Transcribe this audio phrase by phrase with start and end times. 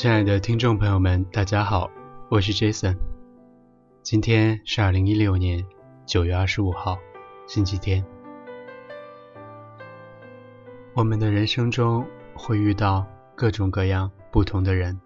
[0.00, 1.90] 亲爱的听众朋友们，大家好，
[2.28, 2.96] 我是 Jason。
[4.00, 5.66] 今天是二零一六年
[6.06, 6.96] 九月二十五号，
[7.48, 8.06] 星期天。
[10.94, 13.04] 我们的人生中会遇到
[13.34, 14.96] 各种各样不同的人，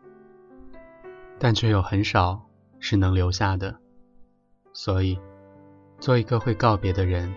[1.39, 2.39] 但却有很少
[2.79, 3.75] 是能留下的。
[4.75, 5.19] 所以，
[6.01, 7.35] 做一个会告别的人，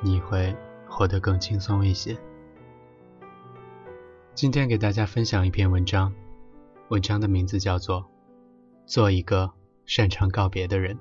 [0.00, 0.52] 你会
[0.88, 2.18] 活得更轻松一些。
[4.34, 6.12] 今天给大家分享一篇文章，
[6.90, 8.02] 文章的名字叫做
[8.84, 9.48] 《做一个
[9.86, 10.96] 擅长告别的人》。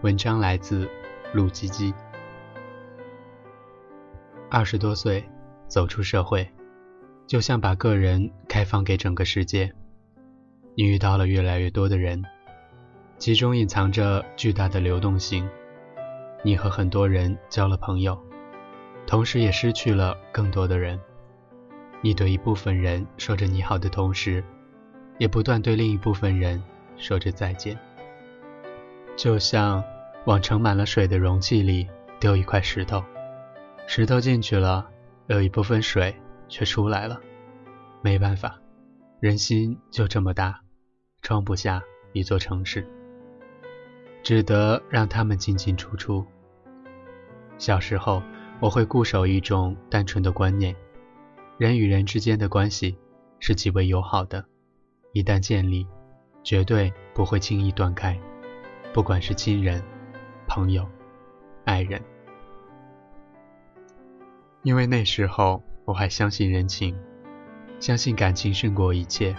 [0.00, 0.88] 文章来自
[1.34, 1.92] 陆基基。
[4.48, 5.22] 二十多岁
[5.66, 6.48] 走出社会，
[7.26, 9.70] 就像把个人开放给整个世界。
[10.74, 12.24] 你遇到了越来越多的人，
[13.18, 15.46] 其中隐藏着巨大的流动性。
[16.42, 18.18] 你和很多人交了朋友，
[19.06, 20.98] 同时也失去了更多的人。
[22.00, 24.42] 你对一部分人说着你好的同时，
[25.18, 26.62] 也不断对另一部分人
[26.96, 27.76] 说着再见。
[29.16, 29.82] 就像
[30.26, 31.88] 往盛满了水的容器里
[32.20, 33.02] 丢一块石头，
[33.88, 34.88] 石头进去了，
[35.26, 36.14] 有一部分水
[36.48, 37.20] 却出来了。
[38.00, 38.60] 没办法，
[39.18, 40.60] 人心就这么大，
[41.20, 42.86] 装不下一座城市，
[44.22, 46.24] 只得让他们进进出出。
[47.58, 48.22] 小时候，
[48.60, 50.76] 我会固守一种单纯的观念。
[51.58, 52.96] 人与人之间的关系
[53.40, 54.44] 是极为友好的，
[55.12, 55.84] 一旦建立，
[56.44, 58.16] 绝对不会轻易断开，
[58.94, 59.82] 不管是亲人、
[60.46, 60.88] 朋友、
[61.64, 62.00] 爱人。
[64.62, 66.96] 因为那时候我还相信人情，
[67.80, 69.34] 相信感情胜过一切，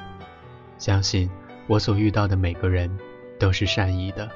[0.77, 1.29] 相信
[1.67, 2.93] 我所遇到的每个人
[3.39, 4.29] 都是善意的。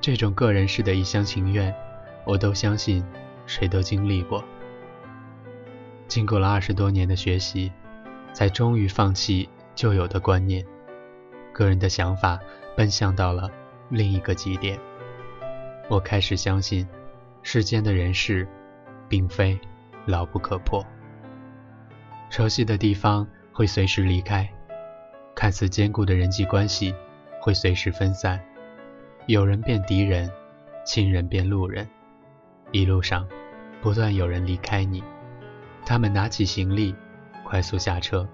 [0.00, 1.72] 这种个人式的一厢情愿，
[2.26, 3.04] 我都相信，
[3.46, 4.42] 谁都经历过。
[6.06, 7.72] 经过了二十多年的学习，
[8.32, 10.64] 才终于放弃旧有的观念，
[11.52, 12.38] 个人的想法
[12.76, 13.50] 奔向到了
[13.88, 14.78] 另一个极点。
[15.88, 16.86] 我开始相信，
[17.42, 18.46] 世间的人事，
[19.08, 19.58] 并非
[20.06, 20.84] 牢不可破。
[22.30, 24.48] 熟悉的地方会随时离开，
[25.34, 26.94] 看似坚固的人际关系
[27.40, 28.40] 会随时分散，
[29.26, 30.30] 有人变敌人，
[30.84, 31.88] 亲人变路人，
[32.72, 33.26] 一路上
[33.80, 35.02] 不断有人离开你。
[35.86, 36.94] 他们拿起行李，
[37.44, 38.26] 快速下车。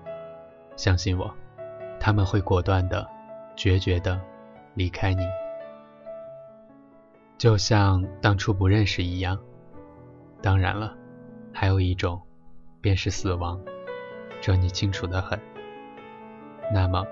[0.76, 1.34] 相信我，
[1.98, 3.06] 他们会果断的、
[3.56, 4.20] 决绝的
[4.74, 5.26] 离开你，
[7.36, 9.38] 就像当初不认识一样。
[10.40, 10.96] 当然了，
[11.52, 12.20] 还有一种，
[12.80, 13.60] 便是死亡，
[14.40, 15.38] 这你清楚的很。
[16.72, 17.04] 那么，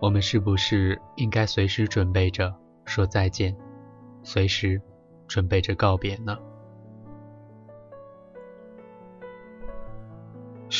[0.00, 2.54] 我们是不是应该随时准备着
[2.86, 3.54] 说再见，
[4.22, 4.80] 随时
[5.26, 6.38] 准备着告别呢？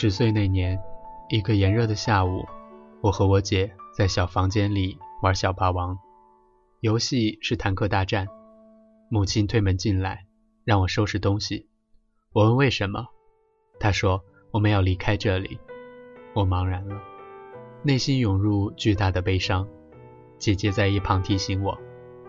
[0.02, 0.82] 十岁那年，
[1.28, 2.48] 一个炎热的下午，
[3.02, 5.98] 我和我姐在小房间里玩小霸王，
[6.80, 8.26] 游戏是坦克大战。
[9.10, 10.24] 母亲推门进来，
[10.64, 11.68] 让我收拾东西。
[12.32, 13.08] 我问为什么，
[13.78, 15.60] 她说我们要离开这里。
[16.32, 16.98] 我茫然了，
[17.82, 19.68] 内心涌入巨大的悲伤。
[20.38, 21.76] 姐姐在一旁提醒我，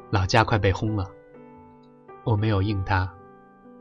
[0.10, 1.10] 老家快被轰了。
[2.26, 3.16] 我没有应她，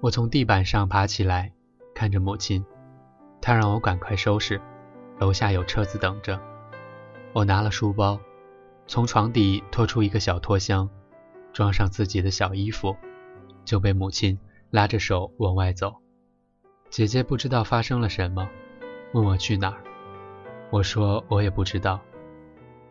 [0.01, 1.53] 我从地板上爬起来，
[1.93, 2.65] 看着母亲。
[3.41, 4.61] 他让我赶快收拾，
[5.19, 6.41] 楼下有车子等着。
[7.33, 8.19] 我拿了书包，
[8.87, 10.89] 从床底拖出一个小拖箱，
[11.53, 12.97] 装上自己的小衣服，
[13.65, 14.39] 就被母亲
[14.71, 15.95] 拉着手往外走。
[16.91, 18.49] 姐姐不知道发生了什么，
[19.15, 19.81] 问我去哪儿。
[20.71, 22.01] 我说我也不知道。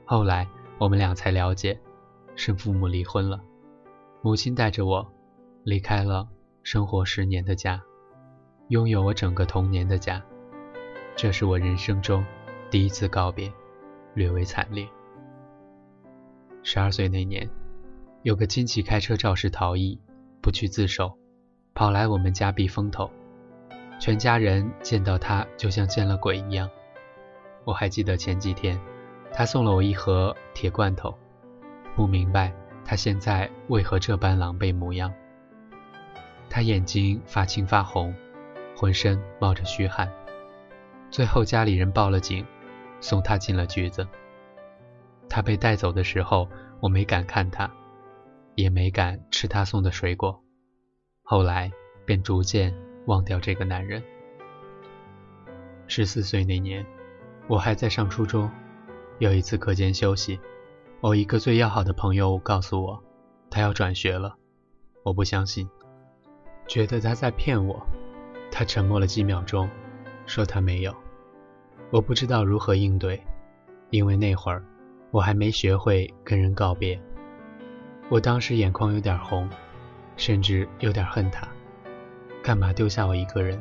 [0.06, 1.80] 后来我们俩才了解，
[2.36, 3.40] 是父母离婚了，
[4.22, 5.06] 母亲带着我
[5.64, 6.28] 离开了
[6.64, 7.82] 生活十年的家，
[8.70, 10.24] 拥有我整个童年的家。
[11.22, 12.26] 这是我人生中
[12.72, 13.52] 第一次告别，
[14.14, 14.88] 略微惨烈。
[16.64, 17.46] 十二岁那年，
[18.22, 20.00] 有个亲戚开车肇事逃逸，
[20.40, 21.12] 不去自首，
[21.74, 23.12] 跑来我们家避风头。
[24.00, 26.70] 全家人见到他就像见了鬼一样。
[27.66, 28.80] 我还记得前几天，
[29.34, 31.14] 他送了我一盒铁罐头，
[31.98, 32.54] 不明白
[32.86, 35.14] 他现在为何这般狼狈模样。
[36.50, 38.16] 他眼睛发青发红，
[38.74, 40.10] 浑身冒着虚汗。
[41.12, 42.46] 最后，家里人报了警，
[43.02, 44.08] 送他进了局子。
[45.28, 46.48] 他被带走的时候，
[46.80, 47.70] 我没敢看他，
[48.56, 50.44] 也没敢吃他送的水果。
[51.24, 51.72] 后来
[52.06, 52.76] 便逐渐
[53.06, 54.04] 忘掉这个男人。
[55.88, 56.86] 十四岁那年，
[57.48, 58.50] 我还在上初中。
[59.18, 60.40] 有一次课间休息，
[61.02, 63.04] 我一个最要好的朋友告诉我，
[63.50, 64.36] 他要转学了。
[65.04, 65.70] 我不相信，
[66.68, 67.86] 觉得他在骗我。
[68.52, 69.70] 他沉默了几秒钟。
[70.30, 70.96] 说他没有，
[71.90, 73.20] 我不知道如何应对，
[73.90, 74.64] 因为那会儿
[75.10, 77.02] 我还没学会跟人告别。
[78.10, 79.50] 我当时眼眶有点红，
[80.18, 81.48] 甚至有点恨他，
[82.44, 83.60] 干嘛丢下我一个人？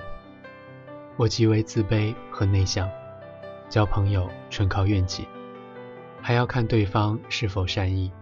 [1.17, 2.87] 我极为自卑和内向，
[3.71, 5.27] 交朋友纯靠运气，
[6.21, 8.13] 还要看对方是否善意。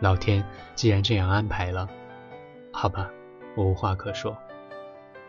[0.00, 0.44] 老天
[0.74, 1.88] 既然这样安排了，
[2.72, 3.08] 好吧，
[3.54, 4.36] 我无话可说。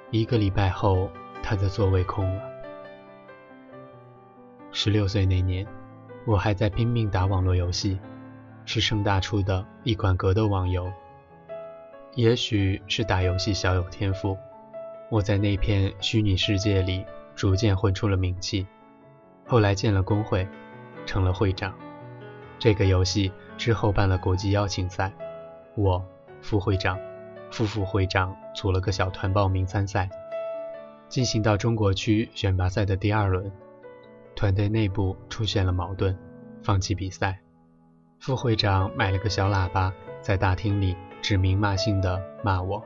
[0.09, 1.11] 一个礼拜后，
[1.43, 2.41] 他的座位空了。
[4.71, 5.67] 十六岁那年，
[6.25, 7.99] 我还在拼命打网络游戏，
[8.65, 10.91] 是盛大出的一款格斗网游。
[12.15, 14.37] 也许是打游戏小有天赋，
[15.11, 17.05] 我在那片虚拟世界里
[17.35, 18.65] 逐渐混出了名气。
[19.45, 20.47] 后来建了工会，
[21.05, 21.75] 成了会长。
[22.57, 25.11] 这个游戏之后办了国际邀请赛，
[25.75, 26.03] 我、
[26.41, 26.97] 副会长、
[27.51, 30.09] 副副会长组了个小团报名参赛，
[31.13, 33.51] 进行到中国区选拔赛的第二轮。
[34.35, 36.17] 团队内部出现了矛盾，
[36.63, 37.39] 放弃比赛。
[38.17, 42.83] 副会长买了个小喇叭，在大厅里指名骂姓地骂我。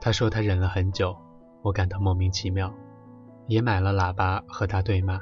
[0.00, 1.14] 他说他忍了很久，
[1.60, 2.72] 我感到莫名其妙，
[3.46, 5.20] 也买了喇叭和他对骂。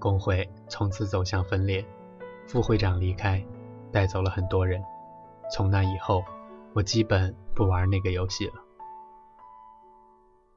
[0.00, 1.86] 工会从此走向分裂，
[2.48, 3.40] 副会长离开，
[3.92, 4.82] 带走了很多人。
[5.54, 6.24] 从那以后，
[6.74, 8.54] 我基本不玩那个游戏了。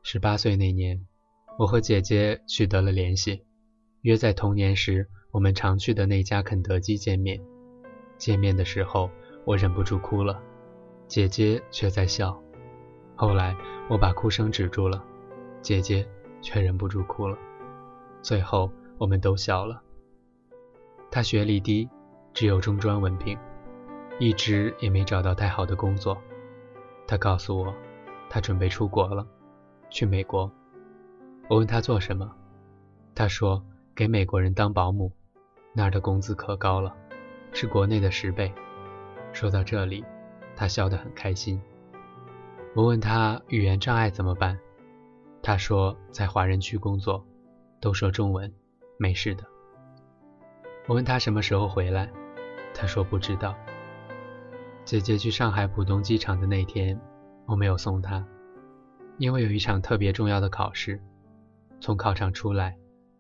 [0.04, 1.00] 十八岁那年，
[1.60, 3.46] 我和姐姐取得了联系。
[4.02, 7.40] 约在童年时我们常去的那家肯德基见面。
[8.18, 9.12] 见面的时候，
[9.46, 10.42] 我忍不住哭了，
[11.08, 12.38] 姐姐却在笑。
[13.16, 13.56] 后来
[13.90, 15.04] 我把哭声止住了，
[15.62, 16.06] 姐姐
[16.42, 17.38] 却忍不住哭了。
[18.24, 19.82] 最后我们都笑了。
[21.12, 21.88] 她学历低，
[22.34, 23.38] 只有中专文凭，
[24.20, 26.18] 一直也没找到太好的工作。
[27.08, 27.74] 她告诉我，
[28.30, 29.28] 她准备出国了，
[29.92, 30.52] 去美国。
[31.48, 32.34] 我问他做什么，
[33.14, 33.64] 他说。
[33.94, 35.12] 给美国人当保姆，
[35.74, 36.96] 那儿的工资可高了，
[37.52, 38.52] 是国内的十倍。
[39.34, 40.04] 说到这里，
[40.56, 41.62] 他笑得很开心。
[42.74, 44.58] 我问他语言障碍怎么办，
[45.44, 47.24] 他说在华人区工作，
[47.82, 48.52] 都说中文，
[48.98, 49.44] 没事的。
[50.88, 52.10] 我问他什么时候回来，
[52.74, 53.54] 他说不知道。
[54.86, 57.00] 姐姐去上海浦东机场的那天，
[57.46, 58.26] 我没有送她，
[59.22, 61.00] 因为有一场特别重要的考试。
[61.80, 62.76] 从考场出来。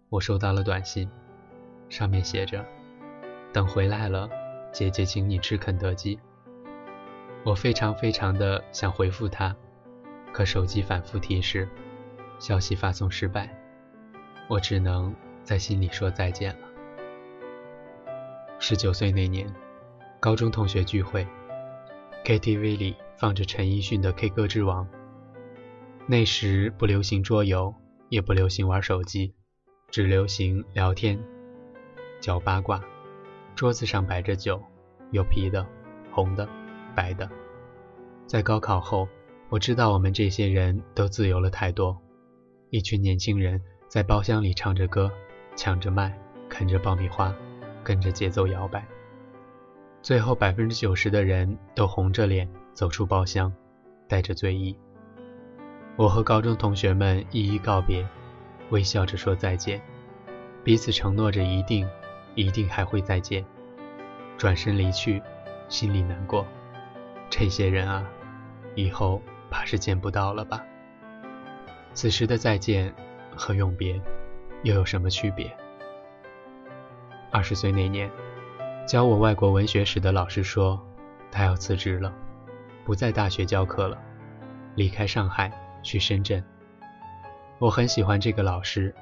[0.09, 1.07] 我收到了短信，
[1.89, 2.65] 上面写着
[3.53, 4.27] ：“等回来了，
[4.73, 6.19] 姐姐请你吃肯德基。”
[7.45, 9.55] 我非常非常的想回复他，
[10.33, 11.69] 可手机反复提示
[12.39, 13.55] 消息发送失败，
[14.49, 16.67] 我只能在心里说再见了。
[18.59, 19.47] 十九岁那年，
[20.19, 21.25] 高中同学聚会
[22.25, 24.83] ，KTV 里放着陈奕迅的《K 歌之王》。
[26.07, 27.73] 那时不流行桌游，
[28.09, 29.33] 也不流行玩手机。
[29.89, 31.21] 只流行聊天、
[32.21, 32.81] 嚼八卦。
[33.55, 34.61] 桌子上摆着酒，
[35.11, 35.67] 有啤的、
[36.11, 36.47] 红的、
[36.95, 37.29] 白的。
[38.25, 39.07] 在高考后，
[39.49, 41.97] 我知道我们这些人都自由了太多。
[42.69, 45.11] 一群年轻人在包厢里唱着歌，
[45.57, 47.35] 抢着麦，啃着爆米花，
[47.83, 48.87] 跟着节奏摇摆。
[50.01, 53.53] 最后，百分之九十的人都红着脸走出包厢，
[54.07, 54.77] 带着醉意。
[56.01, 58.03] 我和高中同学们一一告别。
[58.71, 59.79] 微笑着说再见，
[60.63, 61.87] 彼此承诺着一定、
[62.33, 63.45] 一定还会再见。
[64.35, 65.21] 转身离去，
[65.69, 66.43] 心里难过。
[67.29, 68.03] 这些人啊，
[68.73, 70.65] 以后怕是见不到了吧？
[71.93, 72.91] 此时的再见
[73.35, 74.01] 和永别
[74.63, 75.55] 又有什么区别？
[77.29, 78.09] 二十岁那年，
[78.87, 80.81] 教我外国文学史的老师说，
[81.29, 82.11] 他要辞职了，
[82.83, 83.95] 不在大学教课了，
[84.73, 85.51] 离开上海
[85.83, 86.43] 去深圳。
[87.59, 88.93] 我很喜欢这个老师，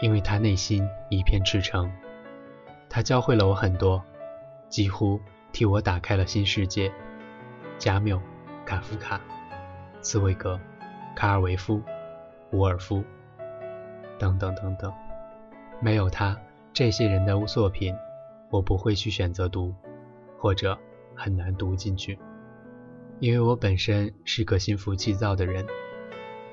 [0.00, 1.90] 因为他内心一片赤诚。
[2.88, 4.02] 他教会了我很多，
[4.68, 5.20] 几乎
[5.52, 6.92] 替我打开了新世界。
[7.78, 8.20] 加缪、
[8.66, 9.20] 卡夫卡、
[10.00, 10.60] 茨威格、
[11.16, 11.82] 卡尔维夫、
[12.52, 13.02] 伍尔夫
[14.18, 14.92] 等等等等。
[15.80, 16.36] 没有他，
[16.74, 17.94] 这些人的作品，
[18.50, 19.74] 我不会去选择读，
[20.38, 20.78] 或者
[21.14, 22.18] 很难读进去，
[23.18, 25.66] 因为我本身是个心浮气躁的人。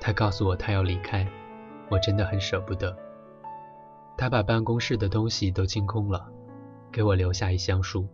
[0.00, 1.26] 他告诉我他要离开，
[1.90, 2.96] 我真的很舍不得。
[4.16, 6.28] 他把办公室的东西都清空了，
[6.90, 8.06] 给我留下一箱书。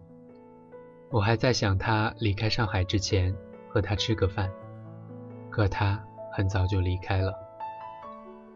[1.11, 3.35] 我还在想他离开上海之前
[3.69, 4.51] 和他吃个饭，
[5.51, 7.35] 可他很早就离开了。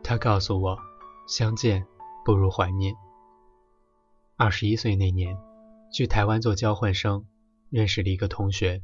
[0.02, 0.78] 他告诉我，
[1.26, 1.86] 相见
[2.24, 2.94] 不如怀念。
[4.36, 5.36] 二十一岁那年，
[5.92, 7.26] 去台湾做交换生，
[7.70, 8.82] 认识了一个同学，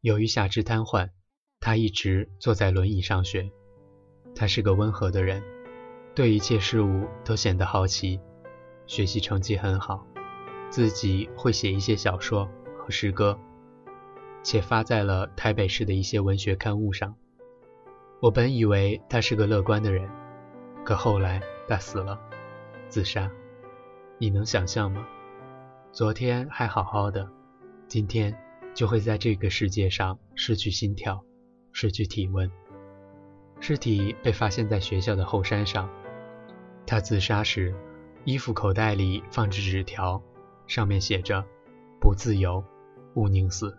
[0.00, 1.10] 由于下肢瘫痪。
[1.64, 3.50] 他一直坐在轮椅上学。
[4.36, 5.42] 他是个温和的人，
[6.14, 8.20] 对一切事物都显得好奇。
[8.86, 10.06] 学习成绩很好，
[10.68, 13.38] 自己会写一些小说和诗歌，
[14.42, 17.16] 且发在了台北市的一些文学刊物上。
[18.20, 20.06] 我本以为他是个乐观的人，
[20.84, 22.20] 可后来他死了，
[22.90, 23.30] 自杀。
[24.18, 25.06] 你能想象吗？
[25.92, 27.26] 昨天还好好的，
[27.88, 28.36] 今天
[28.74, 31.24] 就会在这个世界上失去心跳，
[31.74, 32.50] 失去体温。
[33.60, 35.90] 尸体被发现在学校的后山上。
[36.86, 37.74] 他自杀时，
[38.24, 40.22] 衣服口袋里放着纸条，
[40.66, 41.44] 上面写着
[42.00, 42.64] ：“不自由，
[43.14, 43.76] 勿宁死。”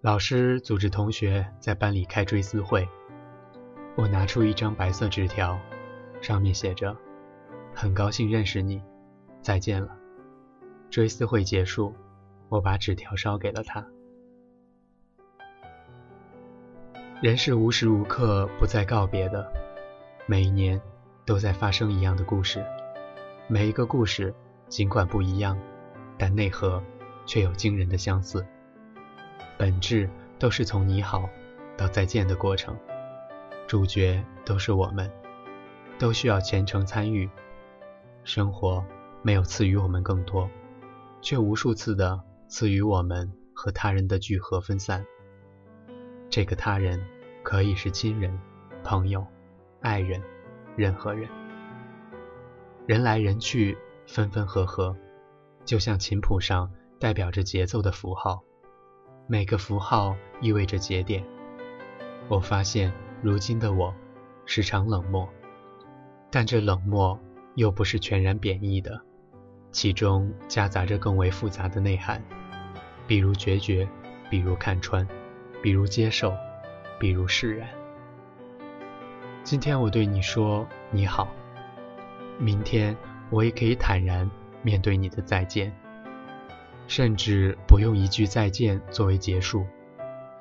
[0.00, 2.88] 老师组织同学在班里开追思会。
[3.96, 5.60] 我拿出一张白色纸条，
[6.20, 6.96] 上面写着
[7.74, 8.80] ：“很高兴认识你，
[9.42, 9.96] 再见了。”
[10.88, 11.92] 追思会结束，
[12.48, 13.86] 我把纸条烧给了他。
[17.20, 19.44] 人是无时无刻不在告别的，
[20.26, 20.80] 每一年
[21.26, 22.64] 都在发生一样的故事。
[23.48, 24.32] 每一个故事
[24.68, 25.58] 尽管不一样，
[26.16, 26.80] 但内核
[27.26, 28.46] 却有惊人的相似。
[29.58, 30.08] 本质
[30.38, 31.28] 都是从你好
[31.76, 32.78] 到再见的过程，
[33.66, 35.10] 主角都是我们，
[35.98, 37.28] 都需要虔诚参与。
[38.22, 38.84] 生活
[39.22, 40.48] 没有赐予我们更多，
[41.20, 45.04] 却无数次的赐予我们和他人的聚合分散。
[46.30, 47.02] 这个他人
[47.42, 48.38] 可以是亲人、
[48.84, 49.26] 朋友、
[49.80, 50.22] 爱人，
[50.76, 51.28] 任何人。
[52.86, 54.96] 人来人去，分分合合，
[55.64, 58.42] 就像琴谱上代表着节奏的符号，
[59.26, 61.24] 每个符号意味着节点。
[62.28, 62.92] 我发现，
[63.22, 63.94] 如今的我
[64.44, 65.28] 时常冷漠，
[66.30, 67.18] 但这冷漠
[67.54, 69.00] 又不是全然贬义的，
[69.72, 72.22] 其中夹杂着更为复杂的内涵，
[73.06, 73.88] 比如决绝，
[74.30, 75.06] 比如看穿。
[75.60, 76.36] 比如接受，
[76.98, 77.68] 比如释然。
[79.42, 81.28] 今天我对你说你好，
[82.38, 82.96] 明天
[83.30, 84.30] 我也可以坦然
[84.62, 85.72] 面对你的再见，
[86.86, 89.66] 甚至不用一句再见作为结束，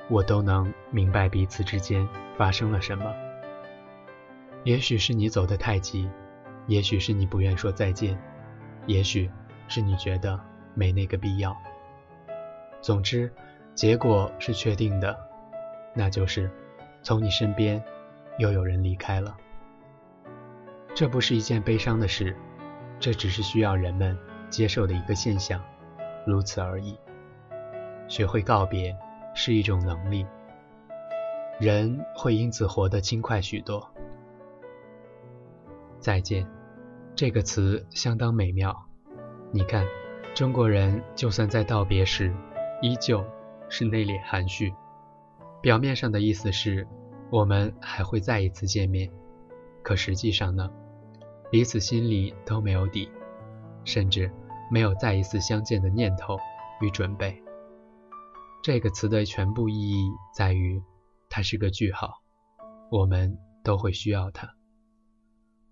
[0.10, 2.08] 我都能明白彼此之间
[2.38, 3.12] 发生了什么。
[4.64, 6.10] 也许是你走得太急，
[6.68, 8.22] 也许是你不愿说再见，
[8.86, 9.30] 也许
[9.68, 10.40] 是你觉得
[10.74, 11.58] 没那个必要。
[12.82, 13.32] 总之。
[13.78, 15.16] 结果是确定的，
[15.94, 16.50] 那就是
[17.04, 17.82] 从你身边
[18.40, 19.38] 又有人离开了。
[20.96, 22.36] 这不是一件悲伤的事，
[23.00, 24.18] 这只是需要人们
[24.50, 25.64] 接受的一个现象，
[26.26, 26.98] 如此而已。
[28.08, 28.98] 学会告别
[29.36, 30.26] 是一种能力，
[31.60, 33.88] 人会因此活得轻快许多。
[36.00, 36.48] 再见，
[37.16, 38.76] 这个词相当美妙。
[39.52, 39.86] 你看，
[40.34, 42.34] 中国人就算在道别时，
[42.82, 43.24] 依旧。
[43.70, 44.74] 是内敛含蓄，
[45.62, 46.88] 表面上的意思是，
[47.30, 49.12] 我们还会再一次见面，
[49.84, 50.72] 可实际上呢，
[51.52, 53.10] 彼此心里都没有底，
[53.84, 54.32] 甚至
[54.72, 56.38] 没有再一次相见的念头
[56.82, 57.42] 与准备。
[58.64, 60.82] 这个词的全部意义在于，
[61.30, 62.22] 它是个句号，
[62.90, 64.56] 我们都会需要它。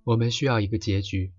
[0.04, 1.34] 我们需要一个结局，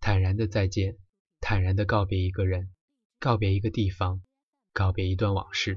[0.00, 0.96] 坦然的再见，
[1.40, 2.70] 坦然的告别一个人，
[3.18, 4.22] 告别一个地方。
[4.72, 5.76] 告别一段往事，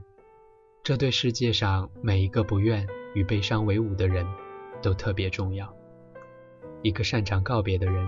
[0.83, 4.25] 这对世界上每一个不愿与悲伤为伍的人
[4.79, 5.74] 都特别重要。
[6.83, 8.07] 一个擅长告别的人，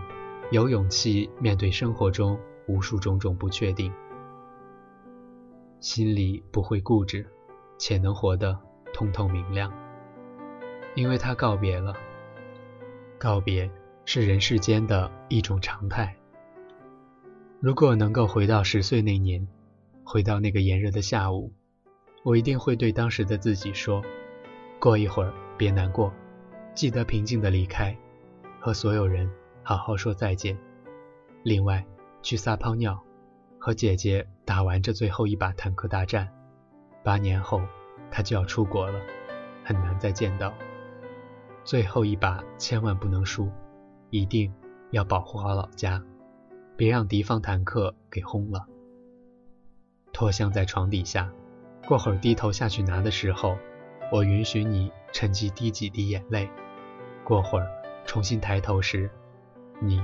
[0.52, 3.92] 有勇气面对生活中无数种种不确定，
[5.80, 7.26] 心里不会固执，
[7.80, 8.56] 且能活得
[8.94, 9.74] 通透明亮，
[10.96, 11.96] 因为他告别了。
[13.18, 13.70] 告别
[14.06, 16.16] 是人世间的一种常态。
[17.60, 19.48] 如果能够回到十岁那年。
[20.06, 21.52] 回到那个炎热的下午，
[22.24, 24.04] 我一定会对当时的自己说
[24.80, 26.14] ：“过一会儿别难过，
[26.76, 27.98] 记得平静的离开，
[28.60, 29.30] 和所有人
[29.64, 30.58] 好好说再见。
[31.42, 31.86] 另外，
[32.22, 33.02] 去撒泡尿，
[33.58, 36.28] 和姐姐打完这最后一把坦克大战。
[37.04, 37.62] 八年后，
[38.12, 39.00] 她就要出国了，
[39.64, 40.54] 很难再见到。
[41.64, 43.50] 最后一把千万不能输，
[44.10, 44.54] 一定
[44.92, 46.04] 要保护好老家，
[46.76, 48.68] 别让敌方坦克给轰了。”
[50.14, 51.30] 托箱在床底下，
[51.88, 53.58] 过会儿低头下去拿的时候，
[54.12, 56.48] 我允许你趁机滴几滴眼泪。
[57.24, 57.68] 过会儿
[58.06, 59.10] 重新抬头时，
[59.82, 60.02] 你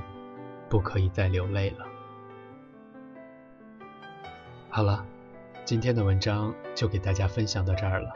[0.67, 1.85] 不可以再流泪了。
[4.69, 5.05] 好了，
[5.63, 8.15] 今天的文章就给大家分享到这儿了。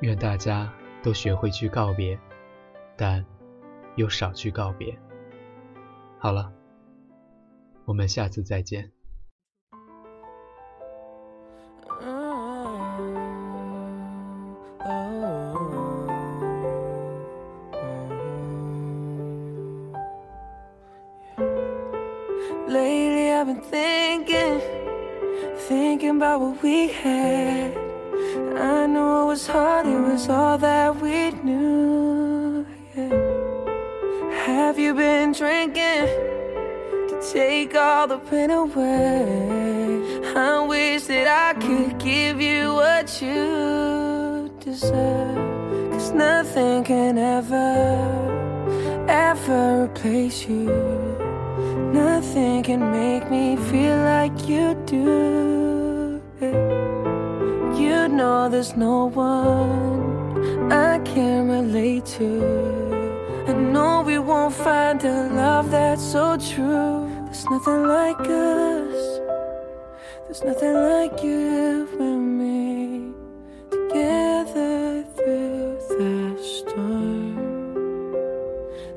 [0.00, 0.72] 愿大家
[1.02, 2.18] 都学会去告别，
[2.96, 3.24] 但
[3.94, 4.98] 又少去告别。
[6.18, 6.52] 好了，
[7.84, 8.90] 我们下次再见。
[26.88, 27.76] Had.
[28.56, 32.66] I know it was hard, it was all that we knew.
[32.96, 33.28] Yeah.
[34.46, 36.06] Have you been drinking
[37.08, 39.88] to take all the pain away?
[40.36, 45.92] I wish that I could give you what you deserve.
[45.92, 50.66] Cause nothing can ever, ever replace you.
[51.92, 55.87] Nothing can make me feel like you do.
[56.40, 63.44] You know there's no one I can relate to.
[63.48, 67.10] I know we won't find a love that's so true.
[67.24, 69.20] There's nothing like us.
[70.26, 73.12] There's nothing like you and me
[73.70, 77.34] together through the storm.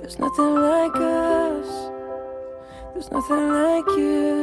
[0.01, 1.89] There's nothing like us.
[2.93, 4.40] There's nothing like you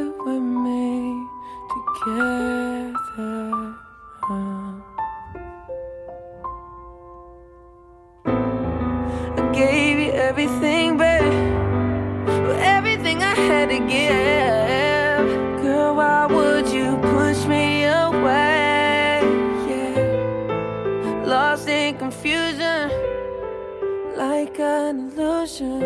[24.39, 25.81] like an illusion.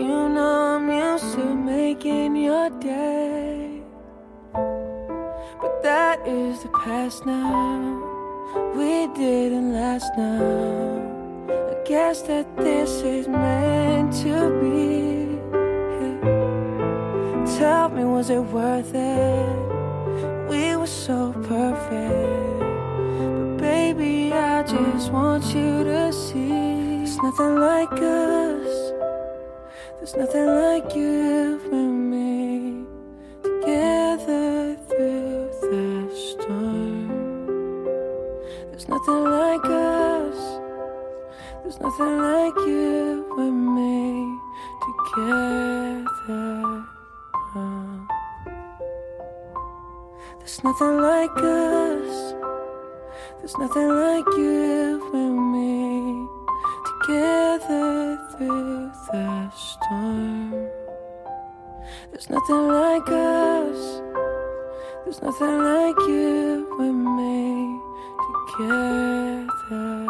[0.00, 3.82] You know I'm used to making your day.
[5.60, 7.72] But that is the past now.
[8.76, 11.48] We didn't last now.
[11.72, 14.86] I guess that this is meant to be.
[17.58, 19.56] Tell me, was it worth it?
[20.50, 22.60] We were so perfect.
[23.18, 26.55] But baby, I just want you to see.
[27.16, 28.92] There's nothing like us.
[29.96, 32.84] There's nothing like you and me
[33.42, 37.08] together through the storm.
[38.68, 40.36] There's nothing like us.
[41.62, 44.38] There's nothing like you and me
[44.84, 46.84] together.
[50.38, 52.34] There's nothing like us.
[53.38, 55.75] There's nothing like you and me
[57.06, 60.50] together through the storm.
[62.10, 64.02] There's nothing like us.
[65.04, 67.80] There's nothing like you and me
[68.56, 70.05] together.